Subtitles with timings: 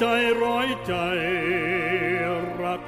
[0.00, 0.04] ใจ
[0.42, 0.92] ร้อยใจ
[2.60, 2.82] รัก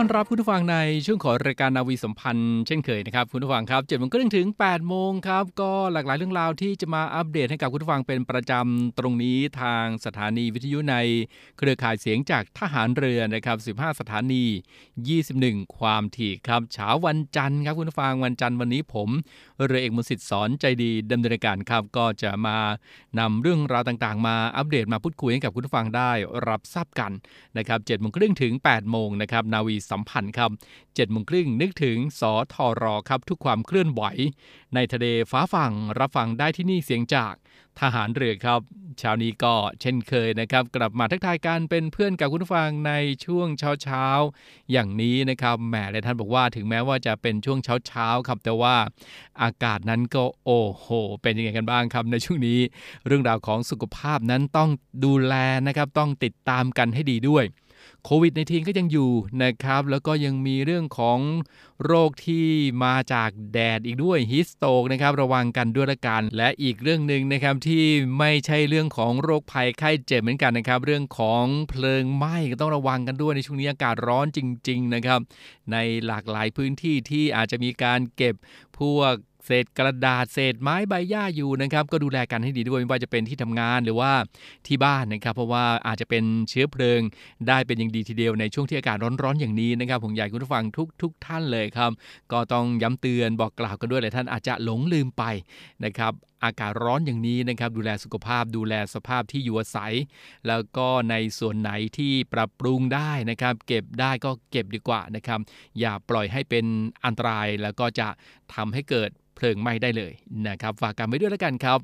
[0.00, 0.76] ต้อนรับคุณผู้ฟังใน
[1.06, 10.96] ช่วงของรายการนาวีสัมพันธ์เช่นเคยนะครับคุณผู้ฟังครับ7จ็ดโมงครึ่งถึง8ปดโมงครับก็หลากหลายเรื่องราวที่จะมาอัปเดตให้กับคุณผู้ฟังเป็นประจำตรงนี้ทางสถานีวิทยุใน
[11.58, 14.44] เครือข่ายเสียงจากทหารเรือนะครับ15 สถานี
[15.14, 19.08] 21 ความถี่ครับเช้าวันจันทร์ครับคุณผู้ฟังวันจันทร์วันนี้ผม
[19.64, 22.58] เรือเอกมนต์สิทธิ์สอนใจดีดำเนินการครับก็จะมา
[23.18, 26.10] นำเรื่องราวต่างๆ มาอัปเดตมาพูดคุยให้กับคุณผู้ฟังได้
[26.48, 27.12] รับทราบกัน
[27.56, 32.22] นะครับ7จ็ดโมงครึ่งถึง8ปดโมงนะครับนาวีสัมพันธ์ครับ7จ็ดโมงครึ่งนึกถึงส
[32.54, 34.02] ทรครับทุกความเคลื่อนไหว
[34.74, 37.34] ในทะเลฟ้าฝั่งรับฟังได้ที่นี่เสียงจาก
[37.80, 38.60] ทหารเรือครับ
[38.98, 42.92] เช้านี้ก็เช่นเคยนะครับ กลับมาทักทายกันเป็นเพื่อนกับคุณฟังใน
[43.24, 44.06] ช่วงเช้าเช้า
[44.72, 48.76] อย่างนี้นะครับแหมหลายท่านบอกว่าถึงแม้ว่าจะเป็นช่วงเช้าเช้าครับแต่ว่า
[49.42, 50.86] อากาศนั้นก็โอ้โห
[51.22, 52.58] เป็นยังไงกันบ้างครับในช่วงนี้
[53.06, 54.70] เรื่องราวของสุขภาพนั้นต้อง
[55.04, 55.34] ดูแล
[55.66, 57.44] นะครับต้องติดตามกันให้ดีด้วย
[58.04, 59.10] โควิด -19 ก็ยังอยู่
[59.42, 61.18] นะครับ แล้วก็ยังมีเรื่องของ
[61.84, 62.46] โรคที่
[62.84, 67.84] มาจากแดดอีกด้วยฮิสโตกนะครับ ระวังกันด้วยละกัน และอีกเรื่องหนึ่งนะครับที่
[68.18, 74.38] ไม่ใช่เรื่องของโรคภัยไข้เจ็บเหมือนกันนะครับ เรื่องของเพลิงไหม้ก็ต้องระวังกันด้วยในช่วงนี้อากาศร้อนจ
[74.68, 75.20] ริง ๆ นะครับ
[75.72, 75.76] ใน
[76.06, 78.34] หลากหลายพื้นที่ที่อาจจะมีการเก็บ
[78.78, 79.14] พวก
[79.48, 84.12] เศษกระดาษเศษไม้ใบหญ้าอยู่นะครับ ก็ดูแลกันให้ดีด้วยไม่ว่าจะเป็นที่ทำงานหรือว่า
[84.66, 87.00] ที่บ้านนะครับ เพราะว่าอาจจะเป็นเชื้อเพลิง
[87.48, 91.90] ได้เป็นอย่างดีทีเดียวในช่วงที่อากาศร้อนๆอย่างนี้นะครับผมอยากให้คุณผู้ฟังทุกทุกท่านเลยครับ
[92.32, 95.24] ก็ต้องย้ำเตือนบอกกล่าวกันด้วยหลายท่านอาจจะหลงลืมไป
[95.84, 96.12] นะครับ
[96.44, 99.94] อากาศร้อนอย่างนี้นะครับดูแลสุขภาพดูแลสภาพที่อยู่อาศัย
[100.46, 105.40] แล้วก็ในส่วนไหนที่ปรับปรุงได้นะครับ เก็บได้ก็เก็บดีกว่านะครับ
[105.80, 106.64] อย่าปล่อยให้เป็น
[107.04, 108.08] อันตรายแล้วก็จะ
[108.54, 110.12] ทำให้เกิดเพลิงไหม้ได้เลย
[110.48, 111.80] นะครับฝากกันไว้ด้วยแล้วกันครับ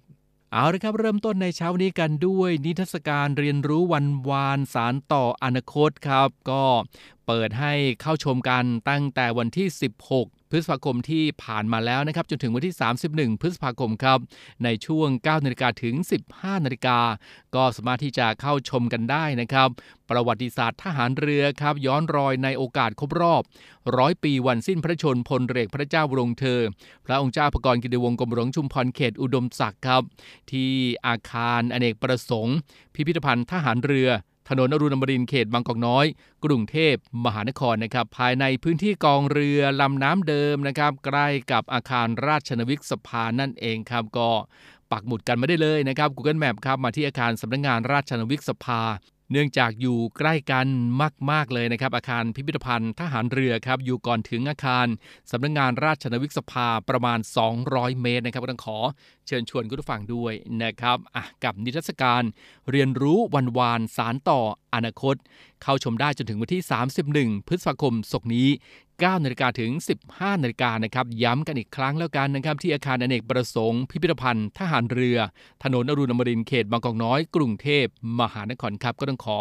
[0.52, 6.64] เอาละครับเริ่มต้นในเช้านี้กันด้วยนิทรรศการเรียนรู้วันวานสารต่ออนาคตครับ ก็
[7.26, 9.68] เปิดให้เข้าชมกันตั้งแต่วันที่
[10.10, 12.74] 16 พฤษภาคมที่ผ่านมาแล้วนะครับจนถึงวันที่
[13.08, 14.18] 31 พฤษภาคมครับ
[14.64, 15.94] ในช่วง 9นาฬิกาถึง
[16.30, 16.98] 15นาฬิกา
[17.54, 19.68] ก็สามารถที่จะเข้าชมกันได้นะครับ
[20.10, 23.42] ประวัติศาสตร์ทหารเรือครับ ย้อนรอยในโอกาสครบรอบ
[23.96, 26.60] ร้อยปีวันสิ้นพระชนพลเรือพระเจ้าวรงเธอ
[27.06, 30.02] พระองค์เจ้าพระกรกิติวงศ์กรมหลวงชุมพรเขตอุดมศักดิ์ครับ
[30.50, 30.72] ที่
[31.06, 32.56] อาคารอเนกประสงค์
[32.94, 34.10] พิพิธภัณฑ์ทหารเรือ
[34.48, 36.06] ถนนอรุณอมรินเขตบางกอกน้อย
[36.44, 36.94] กรุงเทพ
[37.24, 44.30] มหานครนะครับ ภายในพื้นที่กองเรือลำน้ำเดิมนะครับ ใกล้กับอาคารราชนาวิกสภานั่นเองครับก็
[44.90, 48.80] ปักหมุดกันไม่ได้เลยนะครับ Google Map ครับมาที่อาคารสำนักงงานราชนาวิกสภา
[49.30, 50.66] เนื่องจากอยู่ใกล้กัน
[51.30, 54.86] มาก ๆ เลยนะครับ อาคารพิพิธภัณฑ์ทหารเรือครับ อยู่ก่อนถึงอาคาร
[55.30, 57.18] สำนักงงานราชนาวิกสภาประมาณ
[57.60, 58.78] 200 เมตรนะครับก็ต้องขอ
[59.26, 60.32] เชิญชวนคุณผู้ฟังด้วย
[60.62, 60.98] นะครับ
[61.44, 62.22] กับนิทรรศการ
[62.70, 64.40] เรียนรู้วันวานสารต่อ
[64.74, 65.14] อนาคต
[65.62, 66.62] เข้าชมได้จนถึงวันที่
[67.04, 68.48] 31 พฤษภาคมศกนี้
[69.02, 69.70] 9นาฬิกาถึง
[70.06, 75.18] 15นาฬิกานะครับ ย้ำกันอีกครั้งแล้วกันนะครับ ที่อาคารอเนกประสงค์ พิพิธภัณฑ์ทหารเรือ
[75.62, 77.86] ถนนอรุณอมรินเขตบางกอกน้อย กรุงเทพ
[78.20, 79.38] มหานครครับ ก็ต้องขอ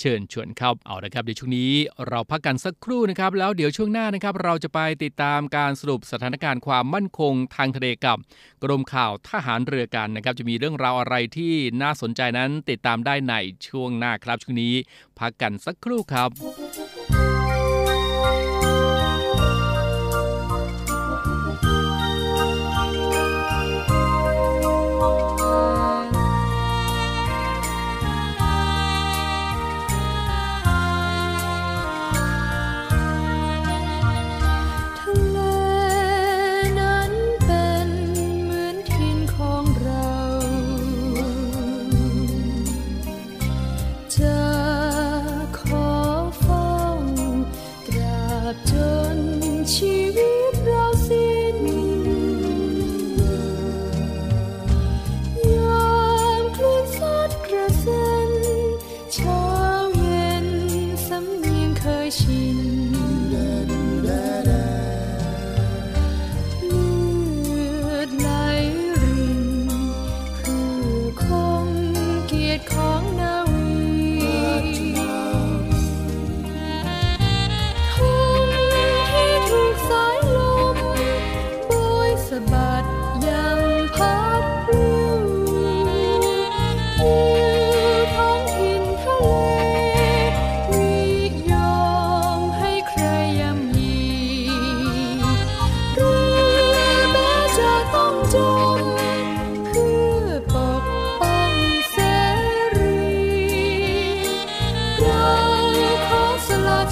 [0.00, 1.72] เชิญชวนครับ เอาละครับเดี๋ยวช่วงนี้
[2.08, 8.18] เราพักกันสักครู่นะครับ แล้วเดี๋ยวช่วงหน้านะครับเราจะไปติดตามการสรุปสถานการณ์ความมั่นคงทางทะเลกับ
[8.64, 13.34] กรมข่าวทหารเรือกันนะครับ จะมีเรื่องราวอะไรที่น่าสนใจนั้นติดตามได้ใน
[13.68, 14.73] ช่วงหน้าครับช่วงนี้
[15.18, 16.30] พักกันสักครู่ครับ
[49.64, 50.03] น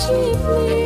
[0.02, 0.81] ส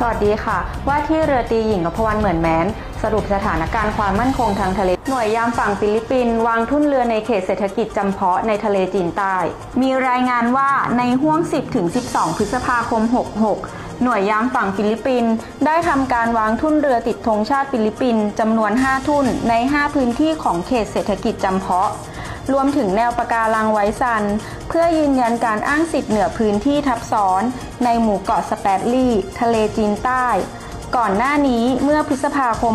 [0.00, 2.66] สวัสดีค่ะ ว่าที่เรือตรีหญิงนพวรรณเหมือนแมน
[3.02, 9.36] สรุปสถานการณ์ความมั่นคงทางทะเล หน่วยยามฝั่งฟิลิปปินส์วางทุ่นเรือในเขตเศรษฐกิจจำเพาะในทะเลจีนใต้
[9.82, 11.38] มีรายงานว่าในห้วง
[11.88, 13.02] 10-12 พฤษภาคม
[13.52, 15.32] 66 หน่วยยามฝั่งฟิลิปปินส์
[15.66, 21.90] ได้ทำการวางทุ่นเรือติดธงชาติฟิลิปปินส์จำนวน 5 ทุ่นใน 5 พื้นที่ของเขตเศรษฐกิจจำเพาะ
[22.52, 24.24] รวมถึงแนวปะการังวิทซัน
[24.68, 27.42] เพื่อยืนยันการอ้างสิทธิ์เหนือพื้นที่ทับซ้อน
[27.84, 30.26] ในหมู่เกาะสแปรตลีทะเลจีนใต้
[30.96, 32.74] ก่อนหน้านี้เมื่อพฤษภาคม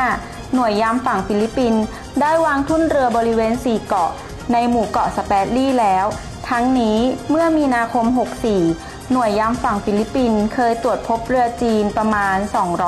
[0.00, 1.82] 65 หน่วยยามฝั่งฟิลิปปินส์
[2.20, 4.10] ได้วางทุ่นเรือบริเวณ 4 เกาะ
[4.52, 6.06] ในหมู่เกาะสแปรตลีแล้ว
[6.48, 6.98] ทั้งนี้
[7.30, 8.06] เมื่อมีนาคม
[8.58, 12.36] 64หน่วยยามฝั่งฟิลิปปินส์เคยตรวจพบเรือจีนประมาณ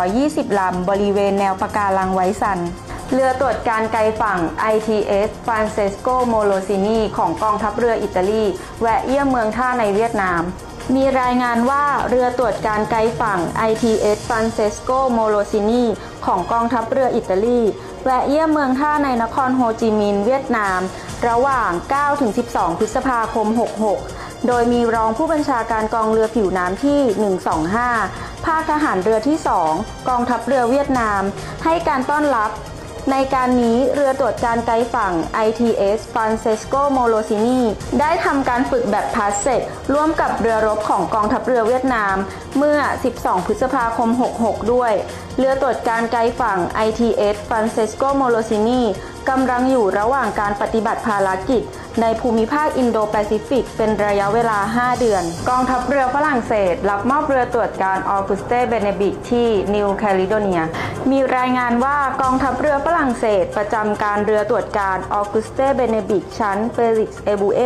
[0.04, 2.58] 220 ลำ บริเวณแนวปะการังวิทซัน
[3.12, 4.40] เรือตรวจการไกลฝั่ง
[4.74, 8.44] ITS Francesco Morosini ของกองทัพเรืออิตาลี
[8.80, 10.42] แวะเยี่ยมเมืองท่าในเวียดนาม
[10.94, 13.40] มีรายงานว่าเรือตรวจการไกลฝั่ง
[13.70, 15.84] ITS Francesco Morosini
[16.26, 17.60] ของกองทัพเรืออิตาลี
[18.04, 20.80] แวะเยี่ยมเมืองท่าในนครโฮจิมินห์เวียดนาม
[21.28, 21.70] ระหว่าง
[22.24, 23.46] 9-12 พฤษภาคม
[23.96, 27.00] 66 โดยมีรองผู้บัญชาการกองเรือผิวน้ำที่
[27.74, 29.38] 125 ภาคทหารเรือที่
[29.72, 31.22] 2 กองทัพเรือเวียดนาม
[31.64, 32.50] ให้การต้อนรับ
[33.10, 35.12] ในการนี้เรือตรวจการไกลฝั่ง
[35.46, 37.60] ITS Francesco Morosini
[38.00, 39.60] ได้ทำการฝึกแบบ PASSEX
[39.94, 42.16] ร่วมกับเรือรบของกองทัพเรือเวียดนาม
[42.58, 42.78] เมื่อ
[43.14, 44.92] 12 พฤษภาคม 66 ด้วย
[45.38, 48.82] เรือตรวจการไกลฝั่ง ITS Francesco Morosini
[49.28, 51.62] กำลังอยู่ระหว่างการปฏิบัติภารกิจ
[52.02, 60.62] ในภูมิภาคอินโดแปซิฟิก เป็นระยะเวลา 5 เดือน กองทัพเรือฝรั่งเศส รับมอบเรือตรวจการออกุสเตเบเนบิกที่นิวแคลิโดเนีย
[61.11, 67.61] มีรายงานว่ากองทัพเรือฝรั่งเศส ประจำการเรือตรวจการออกุสเตเบเนบิกชั้นเฟลิกซ์เอบูเอ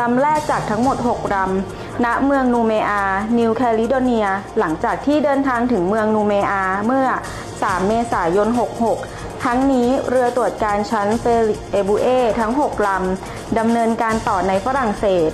[0.00, 3.02] ลำแรกจากทั้งหมด 6ลำณเมืองนูเมอา
[3.38, 4.26] นิวแคลิโดเนีย
[4.58, 7.06] หลังจากที่เดินทางถึงเมืองนูเมอาเมื่อ
[7.48, 8.48] 3 เมษายน
[8.86, 9.13] 66
[9.44, 12.06] ทั้งนี้เรือตรวจการชั้นเฟลิกซ์เอบูเอ
[12.38, 15.30] ทั้ง 6 ลำ ดำเนินการต่อในฝรั่งเศส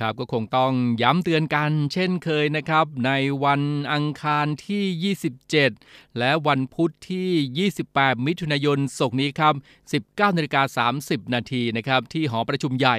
[0.00, 3.10] ครับก็คงต้องย้ำเตือนกันเช่นเคยนะครับ ใน
[3.44, 5.14] วันอังคารที่
[5.60, 9.54] 27 และวันพุธที่ 28 มิถุนายนศกนี้ครับ
[9.96, 12.98] 19นาฬิกา30 นาทีนะครับที่หอประชุมใหญ่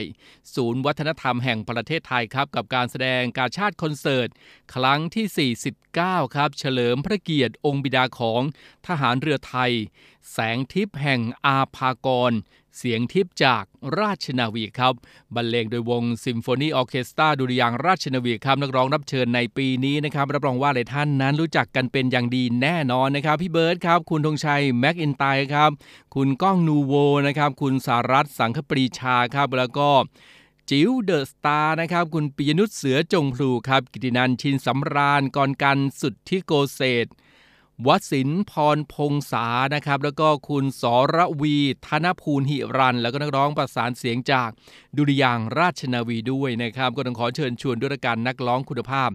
[0.56, 4.30] ศูนย์วัฒนธรรมแห่งประเทศไทยครับ กับการแสดงการชาติคอนเสิร์ต
[4.76, 5.52] ครั้งที่
[5.94, 8.42] 49 ครับ เฉลิมพระเกียรติองค์บิดาของ
[8.88, 9.72] ทหารเรือไทย
[10.32, 12.32] แสงทิพย์แห่งอาภากร
[12.78, 13.64] เสียงทิพย์จาก
[14.00, 14.94] ราชนาวีครับ
[15.36, 25.72] บรรเลงโดยวงซิมโฟนีออเคสตราดุริยางค์ราชนาวีครับนักร้องรับเชิญในปีนี้นะครับรับรองว่าหลายท่านนั้นรู้จักกันเป็นอย่างดีแน่นอนนะครับ พี่เบิร์ดครับ คุณธงชัยแมคอินไตย์ครับ
[26.16, 26.94] คุณก้องนูโว
[27.28, 29.90] นะครับ คุณสารัตสังคปรีชาครับแล้วก็
[30.70, 37.08] จิ๋วเดอะสตาร์นะครับ คุณปิยนุชเสือจงพลูครับ กิตินันชินสำราญกรกันสุดที่โกเศษ
[37.88, 39.46] วสินพรพงษา
[39.76, 40.84] นะครับ แล้วก็คุณส
[41.16, 41.58] รวี
[41.88, 44.50] ธนภูลหิรัน แล้วก็นักร้องประสานเสียงจาก
[44.98, 49.10] ดุริยางราชนาวีด้วยนะครับ ก็ต้องขอเชิญชวนด้วยการนักร้องคุณภาพ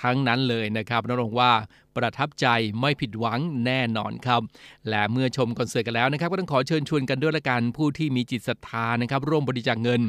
[0.00, 1.52] ทั้งนั้นเลยนะครับรับรองว่า
[1.96, 2.46] ประทับใจ
[2.80, 4.40] ไม่ผิดหวังแน่นอนครับ
[4.88, 10.00] และเมื่อชมคอนเสิร์ตกันแล้วนะครับ ก็ต้องขอเชิญชวนกันด้วยละกันผู้ที่มีจิตศรัทธานะครับ ร่วมบริจาคเงิน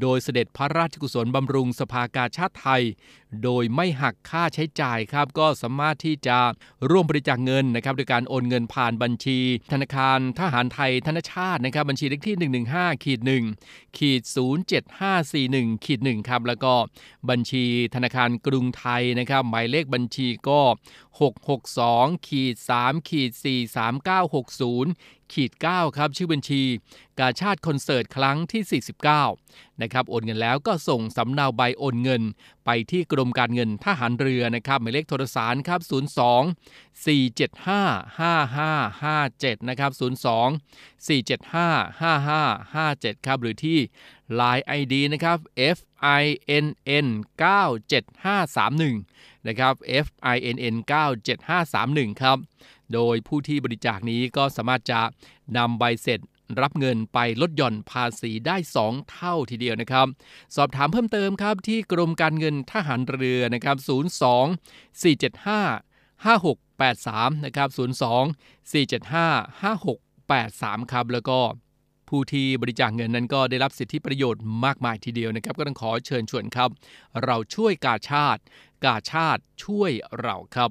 [0.00, 2.82] โดยเสด็จพระราชกุศลบำรุงสภากาชาติไทย
[3.44, 6.38] โดยไม่หักค่าใช้จ่ายครับ ก็สามารถที่จะ
[6.90, 9.38] ร่วมบริจาคเงินนะครับโดยการโอนเงินผ่านบัญชี
[9.72, 12.36] ธนาคารทหารไทยธนชาตินะครับบัญชีเลขที่
[12.74, 13.20] 115ขีด
[13.58, 14.22] 1ขีด
[15.04, 16.72] 07541ขีด1ครับแล้วก็
[17.30, 17.64] บัญชี
[17.94, 20.60] ธนาคารกรุงไทยนะครับหมายเลขบัญชีก็
[21.24, 26.62] 662ขีด3ขีด43960ขีด9ครับชื่อบัญชี
[27.20, 28.82] กาชาติคอนเสิร์ตครั้งที่
[29.36, 32.22] 49 นะครับโอนเงินแล้วก็ส่งสำเนาใบโอนเงิน
[32.66, 35.92] ไปที่กรมการเงินทหารเรือนะครับหมายเลขโทรศัพท์ครับ 02
[37.04, 40.00] 475 5557 นะครับ 02
[41.06, 43.78] 475 5557 ครับ หรือที่
[44.40, 45.38] Line ID นะครับ
[45.76, 47.06] FINN
[47.42, 50.74] 97531 นะครับ FINN
[51.52, 52.38] 97531 ครับ
[52.94, 55.00] โดยผู้ที่บริจาคนี้ก็สามารถจะ
[55.56, 56.20] นำใบเสร็จ
[56.62, 60.06] รับเงินไปลดหย่อนภาษีได้ 2 เท่าทีเดียวนะครับ
[60.56, 63.86] สอบถามเพิ่มเติมครับที่กรมการเงินทหารเรือนะครับ 02
[65.02, 67.78] 475 5683 นะครับ 02
[68.72, 71.38] 475 5683 ครับ แล้วก็
[72.08, 76.70] ผู้ที่บริจาคเงินนั้นก็ได้รับสิทธิประโยชน์มากมายทีเดียวนะครับ ก็ต้องขอเชิญชวนครับ
[77.24, 78.40] เราช่วยกาชาติ
[78.84, 80.70] กาชาติช่วยเราครับ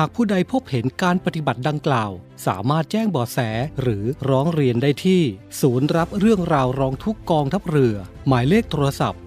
[0.00, 2.10] หากผู้ใดพบเห็นการปฏิบัติดังกล่าว
[2.46, 3.38] สามารถแจ้งบาะแส
[3.82, 5.22] หรือร้องเรียนได้ที่
[5.60, 9.20] ศูนย์รับเรื่องราวร้องทุกกองทัพเรือ หมายเลขโทรศัพท์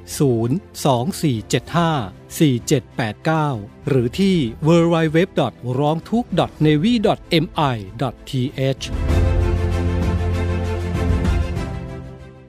[2.37, 4.37] 02475 4789 หรือที่
[4.67, 5.17] www.
[5.79, 6.25] ร้องทุก
[6.65, 6.93] navy
[7.43, 7.75] mi
[8.29, 8.85] th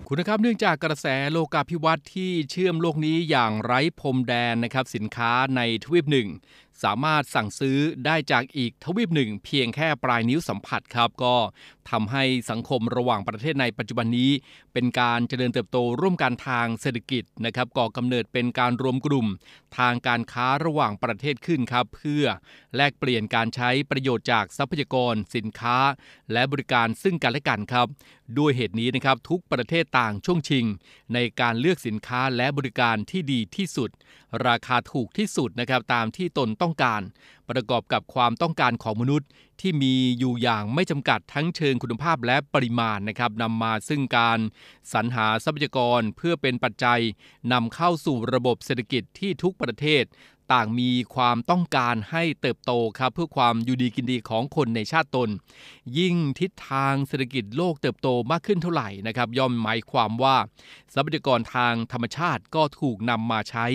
[0.06, 6.28] คุณนะครับเนื่องจากกระแสโลกาภิวัตน์ที่เชื่อมโลกนี้อย่างไร้พรมแดนนะครับสินค้าในทวีปหนึ่ง
[6.82, 11.34] สามารถสั่งซื้อได้จากอีกทวีปหนึ่ง เพียงแค่ปลายนิ้วสัมผัสครับ ก็
[11.90, 14.30] ทำให้สังคมระหว่างประเทศในปัจจุบันนี้
[14.72, 19.26] เป็นการเจริญเติบโตร่วมกันทางเศรษฐกิจนะครับก่อกำเนิดเป็นการรวมกลุ่ม
[19.78, 22.24] ทางการค้าระหว่างประเทศขึ้นครับ เพื่อ
[22.76, 25.78] แลกเปลี่ยนการใช้ประโยชน์จากทรัพยากร สินค้า
[26.32, 27.86] และบริการซึ่งกันและกันครับ
[28.38, 30.64] ด้วยเหตุนี้นะครับทุกประเทศต่างช่วงชิง
[31.14, 33.90] ในการเลือกสินค้าและบริการที่ดีที่สุด
[34.46, 37.02] ราคาถูกที่สุดนะครับตามที่ตนต้องการ
[37.50, 39.28] ประกอบกับความต้องการของมนุษย์
[39.60, 44.38] ที่มีอยู่อย่างไม่จำกัดทั้งเชิงคุณภาพและปริมาณนะครับนำมาซึ่งการ
[44.92, 47.00] สรรหาทรัพยากรเพื่อเป็นปัจจัย
[47.52, 50.04] นำเข้าสู่ระบบเศรษฐกิจที่ทุกประเทศ
[50.52, 55.28] ต่างมีความต้องการให้เติบโตครับเพื่อความอยู่ดีกินดีของคนในชาติตน
[55.98, 60.36] ยิ่งทิศทางเศรษฐกิจโลกเติบโตมากขึ้นเท่าไหร่นะครับย่อมหมายความว่า
[60.94, 63.66] ทรัพยากรทางธรรมชาติก็ถูกนำมาใช้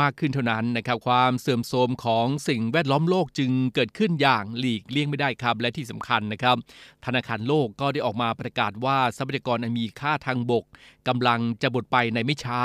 [0.00, 6.56] มากขึ้นเท่านั้นนะครับความเสื่อมโทรมของสิ่งแวดล้อมโลกจึงเกิดขึ้นอย่างหลีกเลี่ยงไม่ได้ครับและที่สำคัญนะครับ
[7.04, 10.64] ธนาคารโลกก็ได้ออกมาประกาศว่าทรัพยากรมีค่าทางบก
[11.08, 12.60] กำลังจะหมดไปในไม่ช้า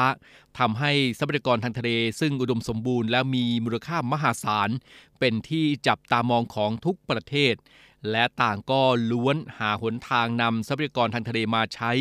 [0.60, 4.70] ทำให้ทรัพยากรทางทะเลซึ่งอุดมสมบูรณ์และมีมูลค่ามหาศาล
[5.20, 7.56] เป็นที่จับตามองของทุกประเทศ
[8.12, 11.92] และต่างก็ล้วนหาหนทางนำทรัพยากรทางทะเลมาใช้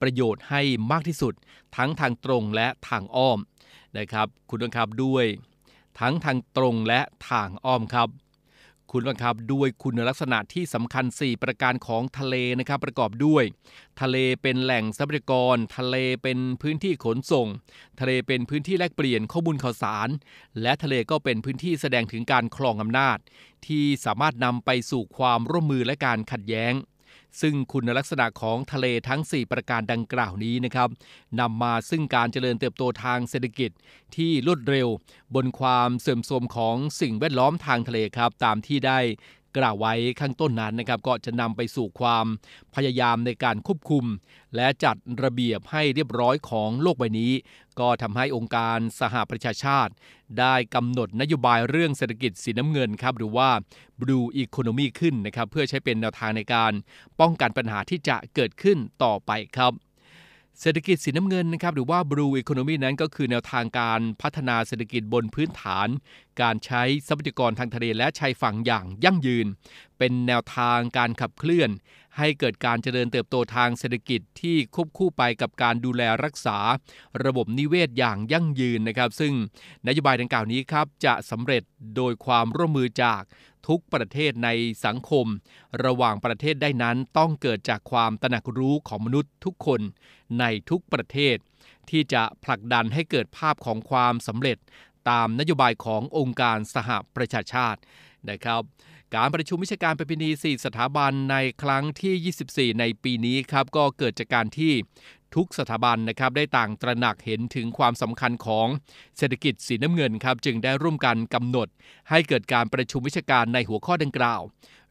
[0.00, 1.34] ประโยชน์ให้มากที่สุด
[1.76, 3.38] ทั้งทางตรงและทางอ้อม
[3.98, 5.24] นะครับ คุณผู้ชมครับด้วย
[6.00, 8.08] ทั้งทางตรงและทางอ้อมครับ
[8.96, 13.44] คุณนะครับด้วยคุณลักษณะที่สำคัญ 4 ประการของทะเลนะครับประกอบด้วย
[14.00, 17.48] ทะเลเป็นแหล่งทรัพยากร ทะเลเป็นพื้นที่ขนส่ง
[18.00, 20.08] ทะเลเป็นพื้นที่แลกเปลี่ยนข้อมูลข่าวสาร
[20.62, 23.18] และทะเลก็เป็นพื้นที่แสดงถึงการครองอำนาจ
[23.66, 26.72] ที่สามารถนำไปสู่ความร่วมมือและการขัดแย้ง
[27.40, 30.88] ซึ่งคุณลักษณะของทะเลทั้ง 4 ประการดังกล่าวนี้นะครับ
[31.40, 33.70] นำมาซึ่งการเจริญเติบโตทางเศรษฐกิจ
[34.16, 34.88] ที่รวดเร็ว
[35.34, 38.98] บนความเสื่อมโทรมของสิ่งแวดล้อมทางทะเลครับ ตามที่ได้
[39.58, 42.26] กล่าวไว้ข้างต้นนั้นนะครับก็จะนำไปสู่ความ
[42.74, 44.04] พยายามในการควบคุม
[44.56, 47.32] และจัดระเบียบให้เรียบร้อยของโลกใบนี้
[47.80, 49.92] ก็ทำให้องค์การสหประชาชาติ
[50.38, 53.50] ได้กำหนดนโยบายเรื่องเศรษฐกิจสีน้ำเงินครับหรือว่า
[54.00, 56.72] Blue Economy ขึ้นนะครับเพื่อใช้เป็นแนวทางในการ
[57.20, 59.72] ป้องกันปัญหาที่จะเกิดขึ้นต่อไปครับ
[60.60, 65.88] เศรษฐกิจสีน้ำเงินนะครับหรือว่า Blue Economy นั้นก็คือแนวทางการพัฒนาเศรษฐกิจบนพื้นฐาน
[66.42, 69.46] การใช้ทรัพยากรทางทะเลและชายฝั่งอย่างยั่งยืน
[69.98, 71.70] เป็นแนวทางการขับเคลื่อน
[72.18, 76.58] ให้เกิดการเจริญเติบโตทางเศรษฐกิจที่ควบคู่ไปกับการดูแลรักษา
[77.24, 79.32] ระบบนิเวศอย่างยั่งยืนนะครับ ซึ่ง
[79.86, 81.62] นโยบายดังกล่าวนี้ครับจะสำเร็จ
[81.96, 83.22] โดยความร่วมมือจาก
[83.68, 84.48] ทุกประเทศใน
[84.84, 85.26] สังคม
[85.84, 89.80] ระหว่างประเทศได้นั้นต้องเกิดจากความตระหนักรู้ของมนุษย์ทุกคน
[90.40, 91.36] ในทุกประเทศ
[91.90, 94.58] ที่จะผลักดันให้เกิดภาพของความสำเร็จ
[95.10, 97.80] ตามนโยบายขององค์การสหประชาชาติ
[98.30, 98.62] นะครับ
[99.16, 104.72] การประชุมวิชาการประเพณี4สถาบันในครั้งที่ 24 ในปีนี้ครับก็เกิดจากการที่
[105.34, 108.68] ทุกสถาบันนะครับได้ต่างตระหนักเห็นถึงความสำคัญของ
[109.18, 111.68] เศรษฐกิจสีน้ำเงินครับจึงได้ร่วมกันกำหนด
[112.10, 114.42] ให้เกิดการประชุมวิชาการในหัวข้อดังกล่าว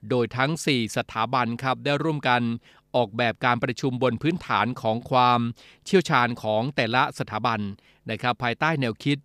[0.09, 2.41] โดยทั้ง 4 สถาบันครับได้ร่วมกัน
[2.95, 5.39] ออกแบบการประชุมบนพื้นฐานของความ
[5.85, 7.59] เชี่ยวชาญของแต่ละสถาบัน
[8.09, 9.17] นะครับภายใต้แนวคิด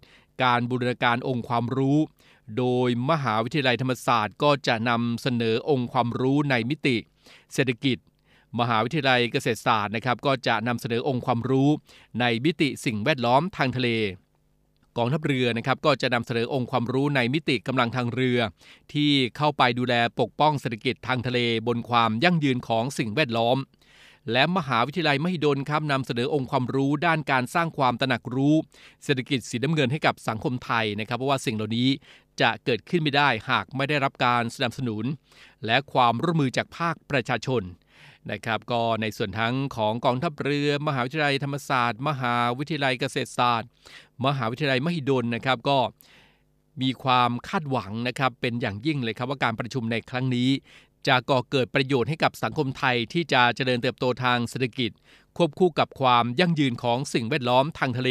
[0.43, 1.99] การบูรณาการองค์ความรู้
[2.57, 6.97] โดยมหาวิทยาลัยธรรมศาสตร์ก็จะนำเสนอองค์ความรู้ในมิติ
[7.55, 7.99] เศรษฐกิจ
[8.61, 11.71] มหาวิทยาลัยเกษตรศาสตร์นะครับ ก็จะนำเสนอองค์ความรู้
[12.21, 13.89] ในมิติสิ่งแวดล้อมทางทะเล
[14.97, 18.39] กองทัพเรือนะครับก็จะนำเสนอองค์ความรู้ในมิติกำลังทางเรือ
[18.93, 23.57] ที่เข้าไปดูแลปกป้องเศรษฐกิจทางทะเลบนความยั่งยืนของสิ่งแวดล้อม
[24.33, 28.55] และมหาวิทยาลัยมหิดลครับนำเสนอองค์ความรู้ด้านการสร้างความตระหนักรู้
[29.05, 31.89] เศรษฐกิจสีน้ำเงินให้กับสังคมไทยนะครับเพราะว่าสิ่งเหล่านี้
[32.41, 35.05] จะเกิดขึ้นไม่ได้หากไม่ได้รับการสนับสนุน
[35.67, 37.63] และความร่วมมือจากภาคประชาชน
[38.31, 43.69] นะครับก็ในส่วนทั้งของกองทัพเรือ มหาวิทยาลัยธรรมศาสตร์ มหาวิทยาลัยเกษตรศาสตร์
[44.27, 45.79] มหาวิทยาลัยมหิดลนะครับก็
[46.83, 50.49] มีความคาดหวังนะครับเป็นอย่างยิ่งเลยครับว่าการประชุมในครั้งนี้
[51.09, 54.91] จะก่อเกิดประโยชน์ให้กับสังคมไทยที่จะเจริญเติบโตทางเศรษฐกิจ
[55.37, 58.11] ควบคู่กับความยั่งยืนของสิ่งแวดล้อมทางทะเล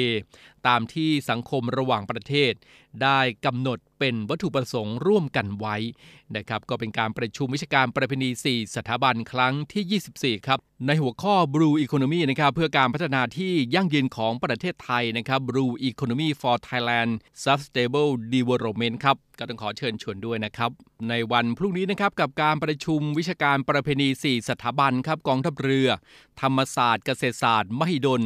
[0.67, 2.53] ตามที่สังคมระหว่างประเทศ
[3.03, 5.75] ได้กำหนดเป็นวัตถุประสงค์ร่วมกันไว้
[6.35, 17.11] นะครับก็เป็นการประชุมวิชาการประเพณี 4 สถาบันครั้งที่ 24 ครับในหัวข้อ Blue Economy นะครับเพื่อการพัฒนาที่ยั่งยืนของประเทศไทยนะครับ Blue Economy for Thailand
[17.43, 20.71] Sustainable Development ครับก็ต้องขอเชิญชวนด้วยนะครับ
[21.09, 25.89] ในวันพรุ่งนี้นะครับกับการประชุมวิชาการประเพณี 4 สถาบันครับกองทัพเรือ
[26.41, 28.23] ธรรมศาสตร์เกษตรศาสตร์ มหิดล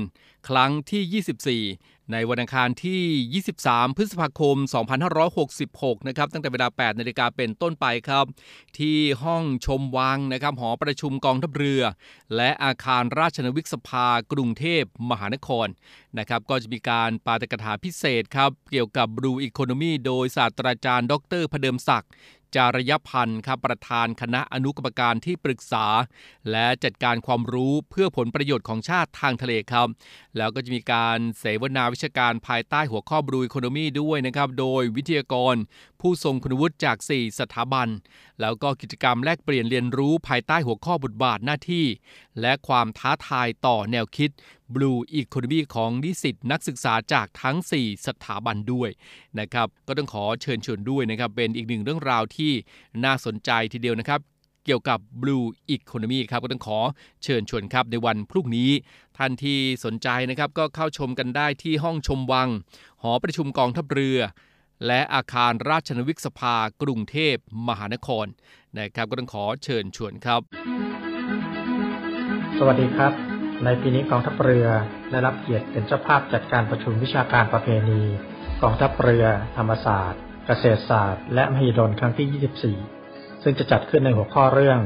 [0.49, 4.57] ครั้งที่ 24 ในวันอังคารที่ 23 พฤษภาคม
[5.31, 8.25] 2566 นะครับ ตั้งแต่เวลา 8 นาฬิกาเป็นต้นไปครับ
[8.79, 11.83] ที่ห้องชมวังนะครับ หอประชุมกองทัพเรือ
[12.35, 15.67] และอาคารราชนวิกสภากรุงเทพมหานคร
[16.17, 22.11] นะครับ ก็จะมีการปาฐกถาพิเศษครับ เกี่ยวกับ Blue Economy โดยศาสตราจารย์ ดรพเดิมศักดิ์
[22.55, 25.85] จารยพันธ์ครับประธานคณะอนุกรรมการที่ปรึกษา
[26.51, 29.87] และจัดการความรู้เพื่อผลประโยชน์ของชาติทางทะเลครับ
[30.37, 35.55] แล้วก็จะมีการเสวนาวิชาการภายใต้หัวข้อบรู e โคโนมีด้วยนะครับ โดยวิทยากร
[36.01, 37.87] ผู้ทรงคุณวุฒิจาก 4 สถาบัน
[38.41, 41.85] แล้วก็กิจกรรมแลกเปลี่ยนเรียนรู้ภายใต้หัวข้อบทบาทหน้าที่
[42.41, 44.29] และความท้าทายต่อแนวคิด
[44.75, 48.89] Blue Economy ของนิสิตนักศึกษาจากทั้ง 4 สถาบันด้วย
[49.39, 52.51] นะครับก็ต้องขอเชิญชวนด้วยนะครับเป็นอีกหนึ่งเรื่องราวที่
[53.03, 54.19] น่าสนใจทีเดียวนะครับ
[54.65, 56.79] เกี่ยวกับ Blue Economy ครับก็ต้องขอ
[57.23, 58.71] เชิญชวนครับในวันพรุ่งนี้
[59.17, 62.49] ท่านที่สนใจนะครับก็เข้าชมกันได้ที่ห้องชมวัง
[63.01, 64.19] หอประชุมกองทัพเรือ
[64.87, 67.35] และอาคารราชนวิกสภากรุงเทพ
[67.67, 68.25] มหานคร
[68.79, 70.41] นะครับก็ต้องขอเชิญชวนครับ
[72.57, 73.30] สวัสดีครับ
[73.65, 74.67] ในปีนี้กองทัพเรือ
[75.11, 78.01] ได้รับเกียรติเป็นเจ้าภาพจัดการประชุมวิชาการประเพณี
[78.61, 79.25] กองทัพเรือ
[79.57, 84.79] ธรรมศาสตร์ เกษตรศาสตร์ และมหิดลครั้งที่ 24 ซึ่งจะจัดขึ้นในหัวข้อเรื่อง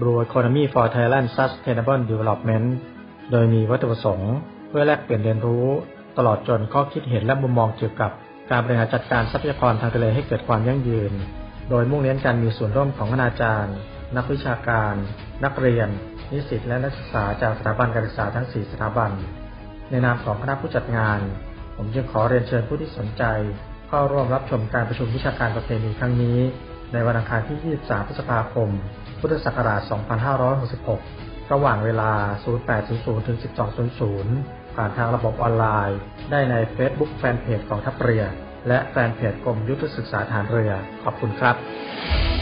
[0.00, 2.66] Blue Economy for Thailand Sustainable Development
[3.30, 4.34] โดยมีวัตถุประสงค์
[4.68, 5.66] เพื่อแลกเปลี่ยนเรียนรู้
[6.18, 8.10] ตลอดจนข้อคิดเห็นและมุมมองเกี่ยวกับ
[8.50, 11.12] การบริหารจัดการทรัพยากรทางทะเลให้เกิดความยั่งยืน
[11.70, 13.76] โดยมุ่งเน้นการมีส่วนร่วมของคณาจารย์
[14.16, 14.94] นักวิชาการ
[15.44, 15.88] นักเรียน
[16.32, 19.10] นิสิตและนักศึกษาจากสถาบันการศึกษาทั้ง 4 สถาบัน
[19.90, 21.20] ในนามของคณะผู้จัดงาน
[21.76, 23.24] ผมจึงขอเรียนเชิญผู้ที่สนใจ
[23.88, 26.38] เข้าร่วมรับชมการประชุมวิชาการประเพณีครั้งนี้
[26.92, 28.68] ในวันอังคารที่ 23 พฤษภาคม
[29.20, 29.80] พุทธศักราช
[30.66, 32.12] 2566 ระหว่างเวลา
[32.70, 33.38] 08.00 ถึง
[34.06, 35.98] 12.00 ผ่านทางระบบออนไลน์
[36.30, 38.24] ได้ใน Facebook แฟนเพจของทัพเรือ
[38.68, 42.37] และแฟนเพจกรมยุทธศึกษาฐานเรือ ขอบคุณครับ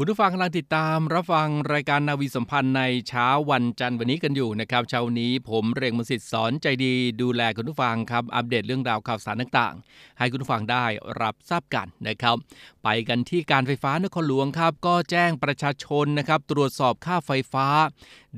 [0.00, 10.84] คุณผู้ฟังกำลังติดตามรับฟังรายการนาวีสัมพันธ์ในเช้าวันจันทร์วันนี้กันอยู่นะครับเช้านี้ผมเรงมสิทธิ์สอนใจดีดูแลคุณผู้ฟังครับอัปเดตเรื่องราวข่าวสารต่างๆ ให้คุณผู้ฟังได้
[11.22, 12.36] รับทราบกันนะครับ
[12.84, 17.66] ไปกันที่การไฟฟ้านครหลวงครับ ก็แจ้งประชาชนนะครับตรวจสอบค่าไฟฟ้า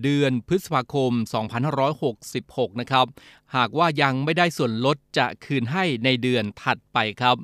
[0.02, 1.12] เดือนพฤษภาคม
[1.96, 3.06] 2566 นะครับ
[3.56, 7.38] หากว่ายังไม่ได้ส่วนลดจะคืนให้ในเดือนถัดไปครับ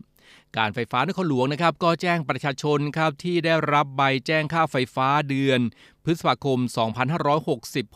[0.58, 5.60] การไฟฟ้านครหลวงนะครับก็แจ้งประชาชนครับที่ได้รับใบแจ้งค่าไฟฟ้าเดือน
[6.04, 6.58] พฤษภาคม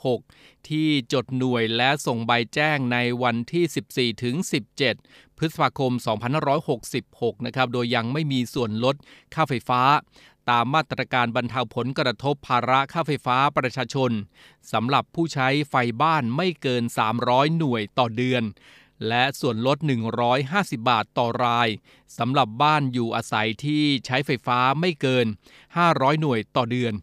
[0.07, 3.65] 2566 ที่จดหน่วยและส่งใบแจ้งในวันที่
[4.17, 4.37] 14 ถึง
[4.87, 5.93] 17 พฤษภาคม
[6.69, 8.97] 2566 นะครับโดยยังไม่มีส่วนลด
[9.35, 9.83] ค่าไฟฟ้า
[10.51, 14.11] ตามมาตรการบรรเทาผลกระทบภาระค่าไฟฟ้าประชาชน
[14.73, 16.85] สำหรับผู้ใช้ไฟบ้านไม่เกิน
[17.21, 18.43] 300 หน่วยต่อเดือน
[19.09, 19.79] และส่วนลด
[20.35, 21.69] 150 บาทต่อราย
[22.19, 25.27] สำหรับบ้านอยู่อาศัยที่ใช้ไฟฟ้าไม่เกิน
[25.73, 26.95] 500 หน่วยต่อเดือน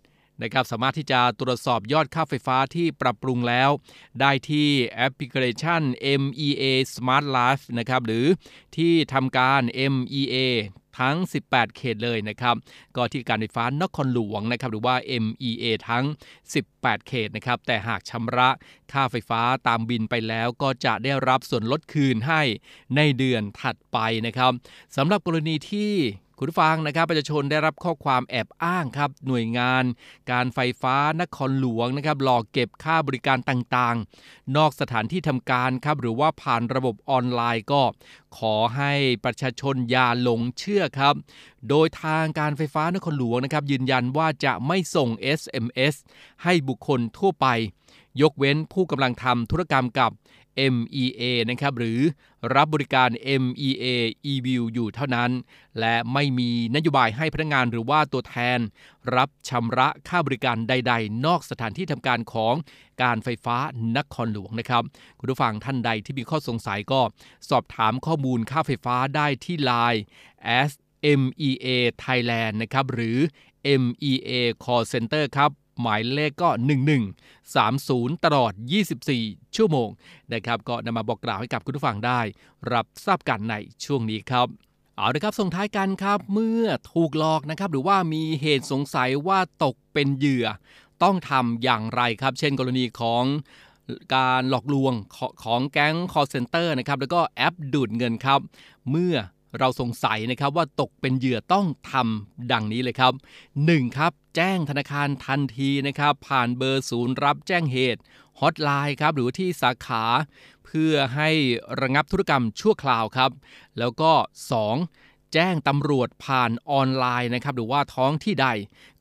[0.41, 3.69] นะครับสามารถที่จะตรวจสอบยอดค่าไฟฟ้าที่ปรับปรุงแล้ว
[4.19, 5.81] ได้ที่แอปพลิเคชัน
[6.21, 8.25] MEA Smart Life นะครับหรือ
[8.77, 9.61] ที่ทำการ
[9.93, 10.35] MEA
[10.99, 11.15] ทั้ง
[11.47, 12.55] 18 เขตเลยนะครับ
[12.95, 16.05] ก็ที่การไฟฟ้านครหลวงนะครับหรือว่า MEA ทั้ง
[16.55, 18.49] 18 เขตนะครับแต่หากชำระ
[18.91, 22.41] ค่าไฟฟ้าตามบินไปแล้วก็จะได้รับส่วนลดคืนให้
[22.95, 24.51] ในเดือนถัดไปนะครับ
[24.97, 25.93] สำหรับกรณีที่
[26.39, 29.83] คุณผู้ฟังนะครับประชาชนได้รับข้อความแอบอ้างครับหน่วยงาน
[30.31, 37.81] การไฟฟ้านครหลวงนะครับหลอกเก็บค่าบริการต่างๆ นอกสถานที่ทำการครับหรือว่าผ่านระบบออนไลน์ก็
[38.37, 38.93] ขอให้
[39.25, 41.15] ประชาชนอย่าหลงเชื่อครับ
[41.69, 45.95] โดยทางการไฟฟ้านครหลวงนะครับยืนยันว่าจะไม่ส่ง SMS
[46.43, 47.47] ให้บุคคลทั่วไป
[48.21, 50.11] ยกเว้นผู้กำลังทำธุรกรรมกับ
[50.73, 51.99] MEA นะครับหรือ
[52.55, 53.09] รับบริการ
[53.41, 53.85] MEA
[54.31, 55.31] e-bill อยู่เท่านั้น
[55.79, 58.59] และไม่มีนโยบายให้พนักงานหรือว่าตัวแทน
[59.15, 62.53] รับชำระค่าบริการใด ๆ นอกสถานที่ทำการของ
[63.03, 63.57] การไฟฟ้า
[63.97, 64.83] นครหลวงนะครับ
[65.19, 67.01] คุณผู้ฟังท่านใดที่มีข้อสงสัยก็
[67.49, 70.01] สอบถามข้อมูลค่าไฟฟ้าได้ที่ Line
[70.69, 71.67] SMEA
[72.03, 73.17] Thailand นะครับหรือ
[73.81, 74.31] MEA
[74.63, 76.49] Call Center ครับ หมายเลขก็
[77.37, 78.53] 1130 ตลอด
[79.03, 79.89] 24 ชั่วโมง
[80.33, 82.19] นะครับก็นำมาบอกกล่าวให้กับคุณผู้ฟังได้
[82.73, 84.47] รับทราบกันในช่วงนี้ครับ
[84.95, 90.47] เอาละครับส่งท้ายกันครับเมื่อถูกหลอกนะครับหรือว่ามีเหตุสงสัยว่าตกเป็นเหยื่อ
[91.03, 93.23] ต้องทำอย่างไรครับ เช่นกรณีของ
[94.15, 94.93] การหลอกลวง
[95.43, 98.39] ของแก๊ง call center นะครับแล้วก็แอปดูดเงินครับ
[98.89, 99.15] เมื่อ
[99.59, 103.13] เราสงสัยนะครับว่าตกเป็นเหยื่อต้องทำดังนี้เลยครับ
[103.55, 103.97] 1.
[103.97, 108.01] ครับแจ้งธนาคารทันทีนะครับ ผ่านเบอร์ศูนย์รับแจ้งเหตุ
[108.39, 110.03] ฮอตไลน์ครับหรือที่สาขา
[110.65, 111.29] เพื่อให้
[111.81, 113.31] ระงับธุรกรรมชั่วคราวครับ
[113.79, 114.11] แล้วก็
[114.73, 115.33] 2.
[115.33, 118.47] แจ้งตำรวจผ่านออนไลน์นะครับหรือว่าท้องที่ใด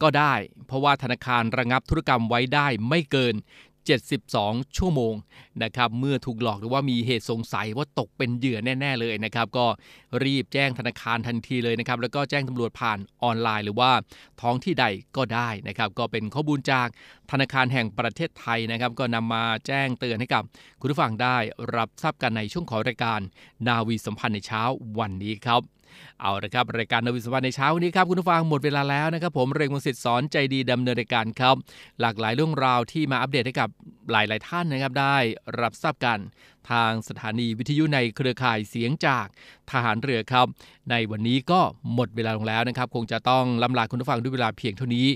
[0.03, 0.35] ก็ได้
[0.67, 3.35] เพราะว่าธนาคารระงับธุรกรรมไว้ได้ไม่เกิน
[3.87, 5.15] 72 ชั่วโมง
[5.63, 9.67] นะครับเมื่อถูกหลอกหรือว่ามีเหตุสงสัยว่าตกเป็นเหยื่อแน่ ๆ เลยนะครับก็
[10.25, 13.91] รีบแจ้งธนาคารทันทีเลยนะครับแล้วก็แจ้งตำรวจผ่านออนไลน์ หรือว่า
[14.43, 16.89] ท้องที่ใดก็ได้นะครับก็เป็นข้อมูลจาก
[17.31, 20.43] ธนาคารแห่งประเทศไทยนะครับก็นำมาแจ้งเตือนให้กับ
[20.81, 21.37] คุณผู้ฟังได้
[21.77, 23.21] รับทราบกันในช่วงของรายการ
[23.69, 24.63] นาวีสัมพันธ์ในเช้า
[24.99, 25.76] วันนี้ครับ
[26.21, 31.57] เอาละครับรายการนวิสวรรในเช้านี้ครับคุณผู้ฟังหมดเวลาแล้วนะครับผมเรงมงสิทธิ์สอนใจดีดำเนินรายการครับ
[32.01, 33.69] หลากหลายเรื่องราวที่มาอัปเดตให้กับ
[34.11, 35.17] หลาย ๆ ท่านนะครับได้
[35.61, 36.19] รับทราบกัน
[36.71, 39.27] ทางสถานีวิทยุในเครือข่ายเสียงจาก
[39.71, 40.47] ทหารเรือครับ
[40.91, 41.61] ในวันนี้ก็
[41.95, 45.07] หมดเวลาลงแล้วนะครับ คงจะต้องลำลาคุณผู้ฟังด้วยเวลาเพียงเท่านี้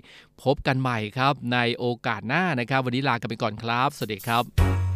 [0.43, 4.90] พบกันใหม่ครับในโอกาสหน้านะครับ วันนี้ลากันไปก่อนครับ สวัสดีครับ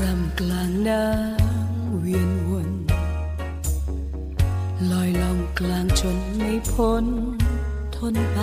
[0.00, 2.70] รำกลางน้ำเวียนวน
[4.90, 7.04] ลอยล่องกลางจนไม่พ้น
[7.96, 8.40] ทนไป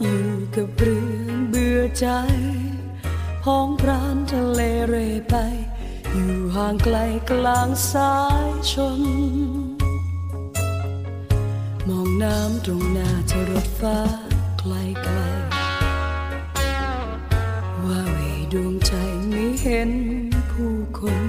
[0.00, 2.06] อยู่กับเรื่องเบื่อใจ
[3.42, 5.34] พ้องพรานทะเลเร่ไป
[6.12, 6.96] อยู่ห่างไกล
[7.30, 8.14] กลางสา
[8.48, 9.00] ยชน
[11.88, 13.98] มองน้ำตรงหน้าเธอรถฟ้า
[14.58, 14.72] ไกล
[15.04, 15.18] ไกล
[18.56, 18.92] วดวงใจ
[19.30, 19.90] ไม่เห็น
[20.50, 21.24] ผู้คน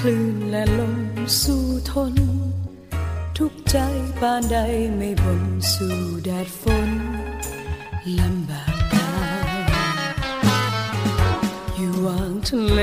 [0.00, 0.98] คลื่นและลม
[1.42, 2.14] สู้ทน
[3.38, 3.76] ทุกใจ
[4.20, 4.56] ปานใด
[4.96, 6.90] ไม่บนสู่แดดฝน
[8.18, 9.12] ลำบากกา
[9.50, 9.60] ย
[11.76, 12.80] อยู่วางทะเล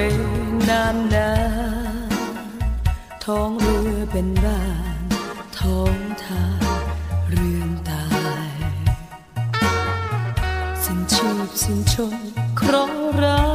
[0.70, 1.32] นานนา
[3.24, 4.60] ท้องเรือเป็นบ้า
[11.98, 12.18] ชน
[12.58, 13.46] เคราะห์ร้า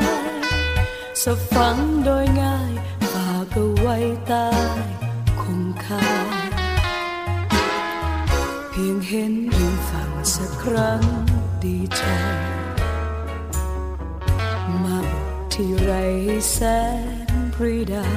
[0.00, 0.04] ย
[1.22, 2.72] สะฝังโดยง่าย
[3.12, 3.96] ฝากเอาไว้
[4.28, 4.48] ใต้
[5.40, 6.06] คงคา
[8.70, 11.02] เพียงเห็นริมฝั่งสักครั้ง
[11.64, 12.02] ดีใจ
[14.82, 15.06] มาบ
[15.52, 15.92] ที่ไร
[16.52, 16.58] แส
[17.30, 18.08] นปรีดา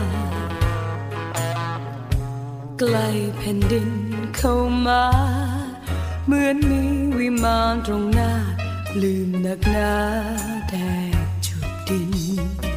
[2.80, 3.90] ใกล้แผ่นดิน
[4.38, 4.56] เข้า
[4.88, 5.04] มา
[6.26, 6.84] เหมือนมี
[7.18, 8.32] วิมานตรงหน้า
[9.02, 9.92] ลืมนักหนา
[10.70, 10.76] แด
[11.26, 12.69] ดจุดดิน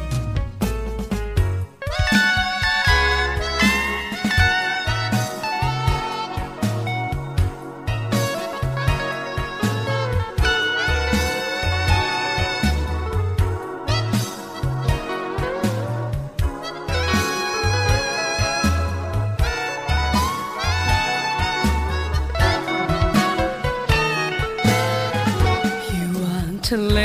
[26.91, 26.99] เล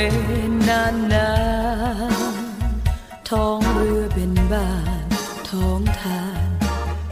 [0.67, 1.31] นานนา
[2.33, 4.71] นๆท้องเรือเป็นบ้า
[5.03, 5.07] น
[5.49, 6.49] ท้องทาน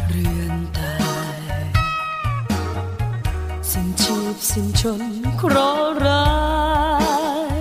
[0.10, 0.96] เรือนตา
[1.38, 1.40] ย
[3.72, 5.02] สิ้นชีพสิ้นชน
[5.38, 6.30] เคราะร้า
[7.58, 7.60] ย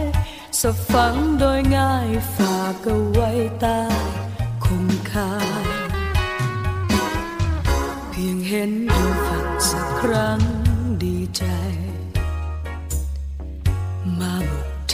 [0.60, 3.82] สะฝังโดยง่ายฝากเอาไว้ใต้
[4.64, 5.30] คงคา
[8.10, 10.40] เพียงเห็นริมฝั่งสักครั้ง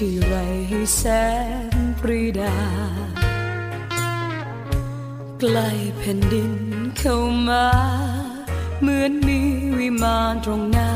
[0.05, 0.37] ที่ไร
[0.69, 1.03] ให้แส
[1.75, 2.57] นปรีดา
[5.41, 6.53] ใกล้แผ่นดิน
[6.99, 7.17] เข้า
[7.49, 7.67] มา
[8.81, 9.41] เหมือนมี
[9.79, 10.91] วิมานตรงหน้า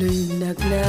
[0.00, 0.74] ลืมนักหน